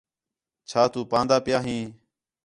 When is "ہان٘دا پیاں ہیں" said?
1.11-1.85